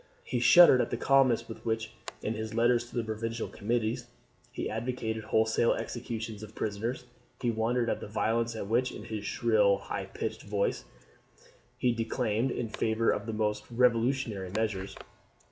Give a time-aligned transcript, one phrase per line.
[0.23, 1.93] He shuddered at the calmness with which,
[2.23, 4.07] in his letters to the provincial committees,
[4.51, 7.05] he advocated wholesale executions of prisoners.
[7.39, 10.85] He wondered at the violence with which, in his shrill, high pitched voice,
[11.77, 14.95] he declaimed in favour of the most revolutionary measures.